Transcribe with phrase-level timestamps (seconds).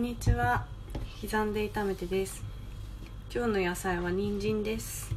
[0.00, 0.64] んにちは。
[1.20, 2.42] 刻んで炒めてです。
[3.30, 5.14] 今日の野菜は人参です。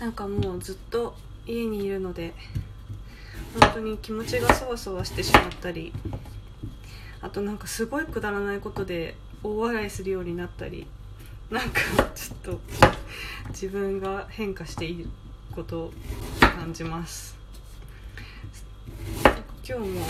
[0.00, 1.14] なんかもうずっと
[1.46, 2.34] 家にいるので
[3.60, 5.92] 本当に気持ちがそわそわしてしまったり
[7.20, 9.14] あとなんかすごいくだらないことで
[9.44, 10.88] 大笑いするようになったり
[11.48, 11.80] なんか
[12.16, 12.60] ちょっと
[13.50, 15.08] 自分が変化している
[15.54, 15.92] ことを
[16.40, 17.45] 感じます。
[19.68, 20.06] 今日も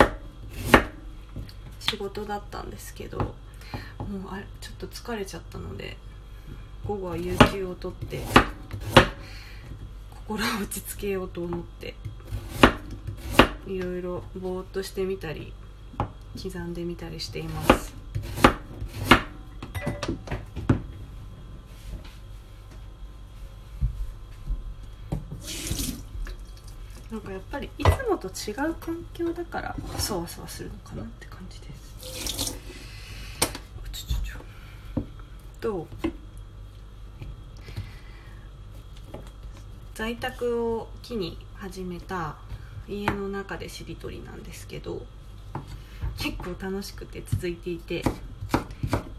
[1.80, 3.34] 仕事だったんですけどもう
[4.30, 5.96] あれちょっと疲れちゃったので
[6.86, 8.20] 午後は有給を取って
[10.10, 11.94] 心を落ち着けようと思って
[13.66, 15.54] いろいろぼーっとしてみたり
[16.42, 17.94] 刻んでみたりしています。
[27.10, 32.56] なんかやっぱりいつもと違う環境だからそわそわするのかなって感じです。
[33.92, 35.02] ちょちょちょ。
[35.60, 35.88] と
[39.94, 42.36] 在宅を機に始めた
[42.86, 45.04] 家の中でしりとりなんですけど
[46.18, 48.02] 結構楽しくて続いていて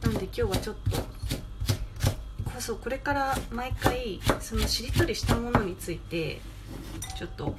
[0.04, 6.42] なんで今日はちょっとこそこれから毎回そのしりとりしたものについて
[7.18, 7.56] ちょっと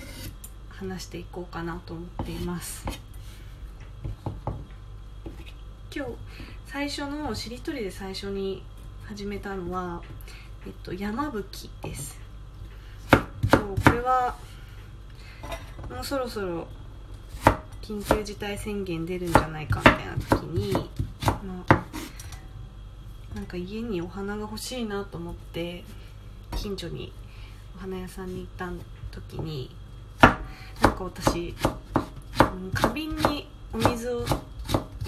[0.79, 2.87] 話していこうかなと思っています。
[5.93, 6.13] 今日
[6.67, 8.63] 最初のしりとりで最初に
[9.05, 10.01] 始めたのは、
[10.65, 12.21] えっと、山吹です。
[13.11, 14.37] これは
[15.91, 16.69] もうそろそろ
[17.83, 20.73] 緊急事態宣言出るんじゃないかみたいな時に、
[21.25, 21.85] まあ、
[23.35, 25.83] なんか家にお花が欲しいなと思って
[26.55, 27.13] 近所に
[27.77, 28.71] お花屋さんに行った
[29.11, 29.75] 時に
[30.81, 31.55] なんか私、
[32.75, 34.37] 花瓶にお水を入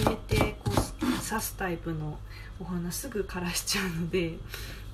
[0.05, 0.75] れてこう
[1.28, 2.19] 刺すタイプの
[2.61, 4.37] お花すぐ枯らしちゃうので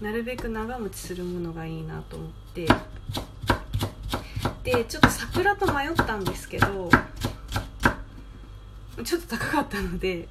[0.01, 2.69] なるべく長持ちするものがいいなと思って。
[4.63, 6.91] でちょっと桜と迷ったんですけど
[9.05, 10.27] ちょっと高かったので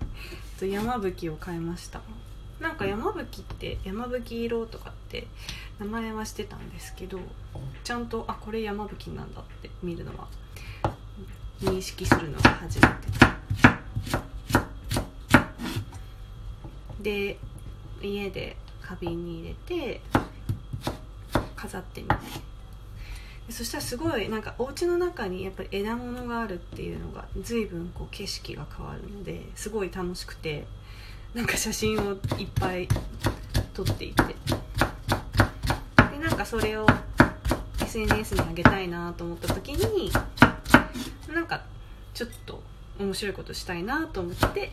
[0.62, 2.02] 山吹を買いました。
[2.60, 5.28] なんか山吹って山吹色とかって
[5.80, 7.20] 名前はしてたんですけど
[7.84, 10.28] ちゃんとあこれ山吹なんだって見るのは
[11.62, 13.26] 認識するのが初めて。
[17.02, 17.38] で
[18.02, 20.02] 家で花瓶に入れて
[21.56, 22.16] 飾ってみて。
[23.50, 30.66] そしたらすごいなんかお家の中にやっぱり枝物があるっていうのが随分こう景色が変わるのですごい楽しくて
[31.36, 32.88] なんか写真をいっぱい
[33.74, 34.65] 撮っていて。
[36.16, 36.86] でなんかそれを
[37.82, 40.10] SNS に上げたいなと思った時に
[41.34, 41.62] なんか
[42.14, 42.64] ちょっと
[42.98, 44.72] 面白いことしたいなと思って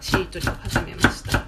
[0.00, 1.46] しりとりを始めました。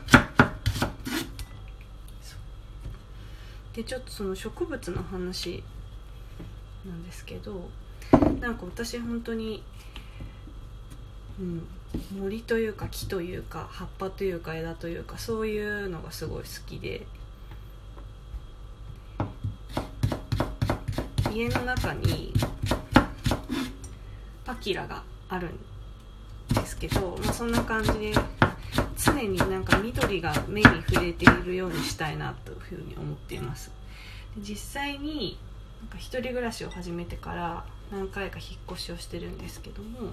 [3.75, 5.62] でちょっとその植物の話
[6.87, 7.69] なんですけど
[8.41, 9.62] なんか私本当に、
[11.41, 11.66] うん、
[12.16, 17.04] 森というか木というか葉っぱというか枝というかそういうのがすごい好きで。
[21.38, 22.32] 家の中に
[24.44, 25.59] パキラがあるん
[26.53, 28.12] ですけど、まあ、そんな感じで
[28.97, 33.71] 常になんか緑が目に触れているようにしたいなというふうに思っています。
[34.38, 35.38] 実際に
[35.81, 40.12] なんか一人暮らしを始めてから何回か引っ越しをしてるんですけども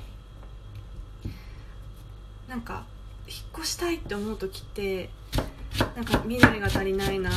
[2.48, 2.86] なんか
[3.28, 5.10] 引っ越したいって思う時って
[5.96, 7.30] なんか緑が足りないな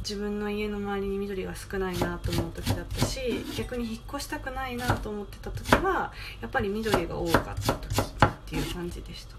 [0.00, 9.36] 自分の家の周りに緑が少ないなと思う時だったし逆に引っ越したくないなと思ってた時はやっぱり緑が多かった時っていう感じでした。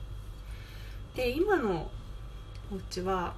[1.16, 1.90] で今の
[2.72, 3.34] お家は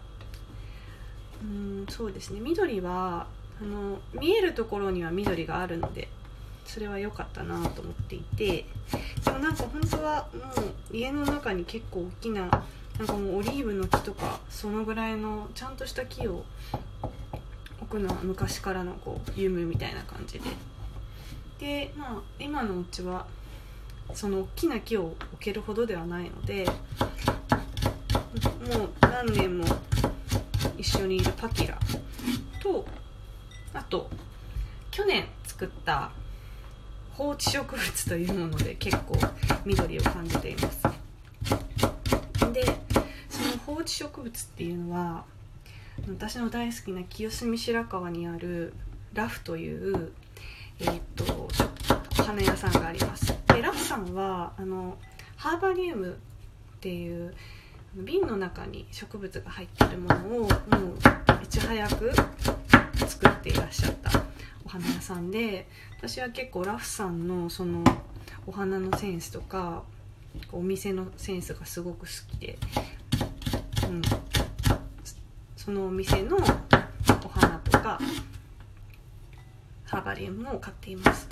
[1.42, 2.40] うんそうですね。
[2.40, 3.26] 緑は
[3.60, 6.10] あの見えるところには緑があるので
[6.66, 8.66] それは良かったなと思っていて
[9.26, 12.64] でもなんか本当はもう家の中に結構大きな
[13.02, 16.46] なんかもうオリーブの木とかそのぐらいのちゃんとした木を
[17.82, 20.52] 置くのは昔からのこう夢みたいな感じで。
[21.60, 23.26] でまあ今のうちは
[24.14, 26.74] その大きな木を置けるほどではないのでも
[28.86, 29.66] う何年も
[30.78, 31.80] 一緒にいるパキラ
[32.62, 32.86] と
[33.74, 34.12] あと
[34.92, 36.12] 去年作った
[37.14, 39.18] 放置植物というもので結構
[39.66, 41.01] 緑を感じています。
[43.82, 45.26] 置植物っていうのは
[46.08, 48.74] 私の大好きな清澄白河にある
[49.14, 50.12] ラフという、
[50.80, 51.50] えーと、
[52.24, 53.36] 花屋さんがあります。
[53.48, 54.98] でラフさんはあの
[55.36, 57.34] ハーバリウムっていう
[57.94, 60.48] 瓶の中に植物が入ってるものをもう
[61.44, 62.12] いち早く
[63.08, 64.12] 作っていらっしゃった
[64.66, 65.68] お花屋さんで
[65.98, 67.84] 私は結構ラフさんのその
[68.48, 69.84] お花のセンスとか
[70.52, 72.06] お店のセンスがすごく好
[72.38, 72.58] きで、
[73.92, 74.02] うん、
[75.58, 78.00] そのお店のお花とか
[79.84, 81.28] ハーバリウムを買っています。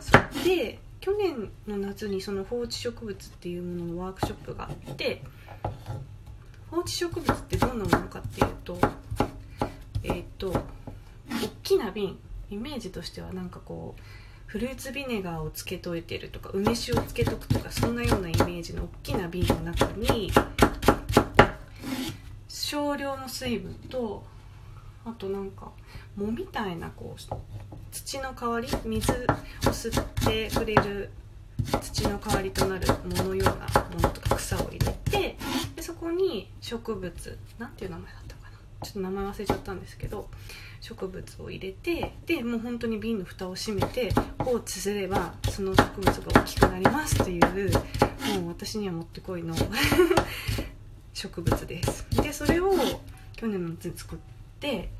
[0.00, 5.22] そで去年の夏にその放置植物っていうもののワークショップがあって
[6.70, 8.78] 放置植物ってどんなものかっていうと
[10.02, 10.62] えっ、ー、と大
[11.62, 12.18] きな瓶
[12.50, 14.00] イメージとしてはなんかこう
[14.46, 20.30] フルーツビネガーをつけといてるとか梅酒をつけとくとかそんなようなイメージの大きな瓶の中に
[22.48, 24.24] 少量の水分と
[25.04, 25.70] あとなんか
[26.16, 27.20] 藻みたいなこう
[27.90, 29.16] 土の代わり水を
[29.70, 31.10] 吸ってくれる
[31.80, 35.36] 土の代わりとなる藻のようなものとか草を入れて
[35.76, 38.23] でそこに植物なんていう名前だ
[38.84, 40.28] ちょっと名前忘れちゃったんですけど
[40.80, 49.54] 植物を入れてでもう本当に瓶の蓋を閉めて放置すればその植物が大きくなりますっていうもう私にはもってこいの
[51.14, 52.06] 植物です。
[52.10, 52.74] でそれを
[53.36, 54.18] 去年の夏に作っ
[54.60, 54.90] て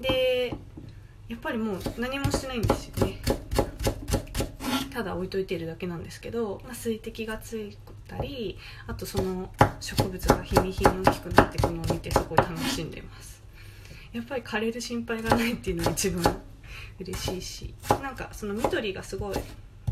[0.00, 0.54] で
[1.28, 3.20] やっぱりもう何もしてないんですよね。
[4.92, 7.76] ただ置いといてるだけなんですけど、まあ、水滴がつい
[8.08, 9.50] たりあとその
[9.80, 13.42] 植物が日に日に大きくなっていくのを見てすごい楽しんでます。
[14.12, 16.40] やっぱり枯れる心配がないっていうのが一番
[16.98, 19.36] 嬉しいしなんかその緑がすごい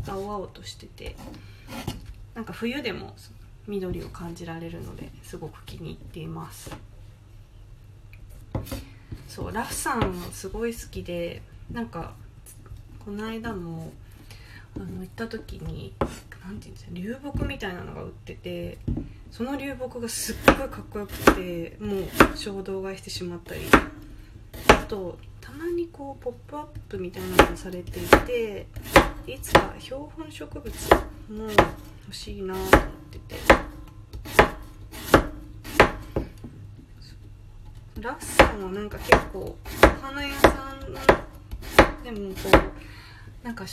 [0.07, 1.15] 青々としてて
[2.33, 3.15] なんか冬でも
[3.67, 6.71] 緑を感じられるのですごく気に入っています。
[9.27, 12.15] そうラフさんもすごい好きでなんか
[13.05, 13.91] この間も
[14.75, 15.93] あの行った時に
[16.47, 18.77] 何て言うんですか流木みたいなのが売ってて
[19.31, 23.61] その流木がすっごいかっこよくてもう衝動買いしてしまったり
[24.69, 28.67] あとたまにこう「ポップアップみたいなのをされていて
[29.27, 30.73] いつか標本植物
[31.29, 31.49] も
[32.05, 32.71] 欲しいなと思っ
[33.11, 33.67] てて。
[37.99, 39.57] ラッサンはなんか結構お
[40.05, 40.49] 花屋さ
[40.79, 40.93] ん
[42.03, 42.49] でもこ
[43.43, 43.65] うなんか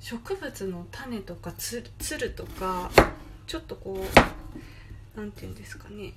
[0.00, 1.82] 植物の種とかつ
[2.18, 2.90] るとか
[3.46, 6.12] ちょっとこう何て言うんですかね。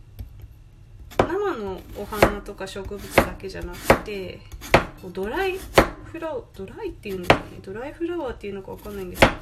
[1.18, 4.40] 生のお花とか植物だけじゃなくて
[5.02, 5.58] こうドライ
[6.06, 9.34] フラワードライっていうのかねドライフラワーっていうのか分かんないんですけど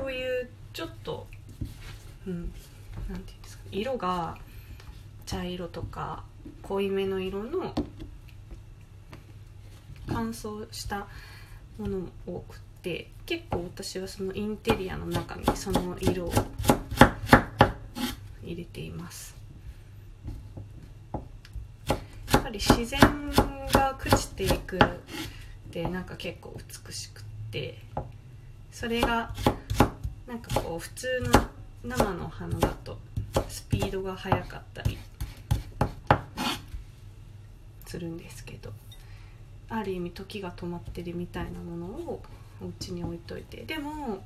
[0.00, 1.26] そういうちょっと
[2.26, 2.52] うん
[3.08, 4.36] 何て言うんですか色が
[5.26, 6.22] 茶色とか
[6.62, 7.74] 濃いめの色の
[10.08, 11.06] 乾燥した
[11.78, 16.32] ものも多くて結構私はそのインテリアの中にその色を
[18.42, 19.36] 入れています。
[22.32, 23.00] やっぱり自然
[23.72, 24.80] が朽ちていくっ
[25.70, 26.56] てなんか結構
[26.86, 27.78] 美しくって
[28.72, 29.34] それが
[30.26, 31.06] なんかこう普通
[31.84, 32.98] の生の花だと
[33.48, 34.98] スピードが速かったり
[37.86, 38.72] するんですけど
[39.68, 42.22] ある意味時が止まってるみたいなものを
[42.62, 44.22] お家に置いといてでも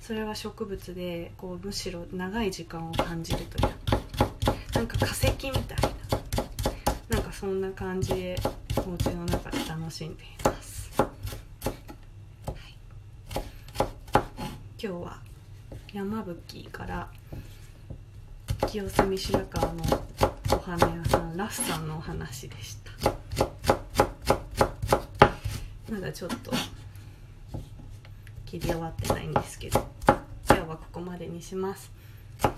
[0.00, 3.78] それは植物でこうむしろ長い時間を感じるというか
[4.74, 5.92] なんか化石みたいな。
[7.42, 8.36] そんな感じで
[8.76, 11.08] お家の中で楽しんでいます、はい、
[14.48, 15.18] 今日は
[15.92, 17.08] 山吹から
[18.68, 19.82] 清澄白河の
[20.52, 22.92] お花屋さんラフさんのお話でした。
[25.92, 26.52] まだちょっと
[28.52, 31.90] 切り終わってないんですけど今日はここまでにします
[32.42, 32.52] あ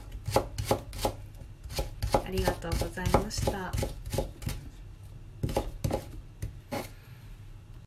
[2.31, 3.71] りがとうございました。